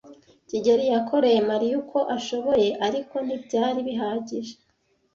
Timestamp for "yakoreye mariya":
0.93-1.75